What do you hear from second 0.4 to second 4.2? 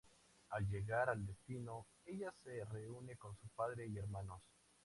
Al llegar al destino, ella se reúne con su padre y